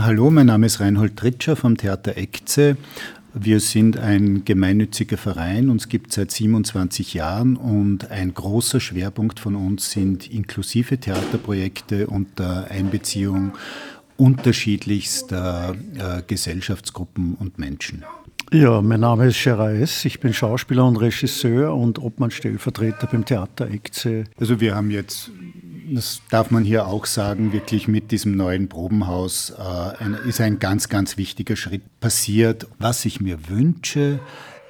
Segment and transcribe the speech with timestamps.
[0.00, 2.76] Hallo, mein Name ist Reinhold Tritscher vom Theater Ekze.
[3.32, 9.38] Wir sind ein gemeinnütziger Verein, uns gibt es seit 27 Jahren und ein großer Schwerpunkt
[9.38, 13.52] von uns sind inklusive Theaterprojekte unter Einbeziehung
[14.16, 18.02] unterschiedlichster äh, Gesellschaftsgruppen und Menschen.
[18.50, 24.24] Ja, mein Name ist Scherais, ich bin Schauspieler und Regisseur und Obmann-Stellvertreter beim Theater Ekze.
[24.40, 25.30] Also wir haben jetzt
[25.94, 30.58] das darf man hier auch sagen, wirklich mit diesem neuen Probenhaus äh, ein, ist ein
[30.58, 32.66] ganz, ganz wichtiger Schritt passiert.
[32.78, 34.20] Was ich mir wünsche,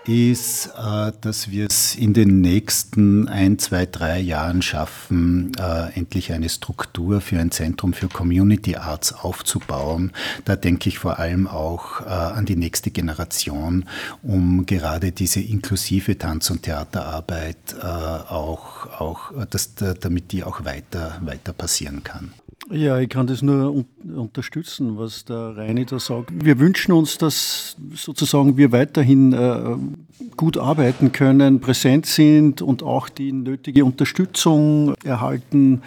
[0.09, 6.33] ist, äh, dass wir es in den nächsten ein, zwei, drei Jahren schaffen, äh, endlich
[6.33, 10.13] eine Struktur für ein Zentrum für Community Arts aufzubauen.
[10.47, 13.85] Da denke ich vor allem auch äh, an die nächste Generation,
[14.23, 21.53] um gerade diese inklusive Tanz- und Theaterarbeit auch, auch das, damit die auch weiter, weiter
[21.53, 22.33] passieren kann.
[22.71, 26.31] Ja, ich kann das nur un unterstützen, was der Reini da sagt.
[26.33, 29.77] Wir wünschen uns, dass sozusagen wir weiterhin äh,
[30.37, 35.83] gut arbeiten können, präsent sind und auch die nötige Unterstützung erhalten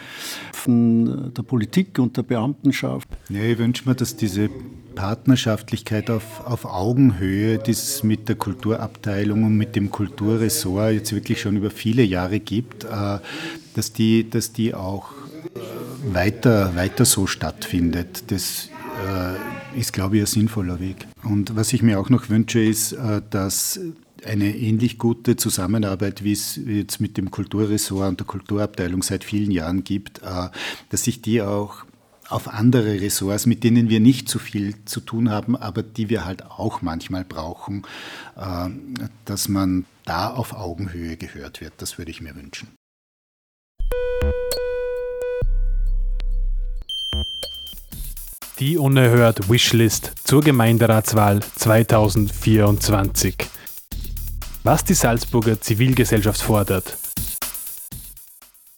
[0.54, 3.08] von der Politik und der Beamtenschaft.
[3.30, 4.50] Ja, ich wünsche mir, dass diese
[4.96, 11.42] Partnerschaftlichkeit auf, auf Augenhöhe, die es mit der Kulturabteilung und mit dem Kulturressort jetzt wirklich
[11.42, 13.20] schon über viele Jahre gibt, äh,
[13.76, 15.21] dass, die, dass die auch
[16.04, 18.32] weiter, weiter so stattfindet.
[18.32, 18.70] Das
[19.08, 21.08] äh, ist, glaube ich, ein sinnvoller Weg.
[21.24, 23.80] Und was ich mir auch noch wünsche, ist, äh, dass
[24.26, 29.52] eine ähnlich gute Zusammenarbeit, wie es jetzt mit dem Kulturressort und der Kulturabteilung seit vielen
[29.52, 30.50] Jahren gibt, äh,
[30.90, 31.86] dass sich die auch
[32.30, 36.24] auf andere Ressorts, mit denen wir nicht so viel zu tun haben, aber die wir
[36.24, 37.84] halt auch manchmal brauchen,
[38.38, 38.70] äh,
[39.26, 41.74] dass man da auf Augenhöhe gehört wird.
[41.78, 42.70] Das würde ich mir wünschen.
[48.62, 53.36] Die unerhört Wishlist zur Gemeinderatswahl 2024.
[54.62, 56.96] Was die Salzburger Zivilgesellschaft fordert,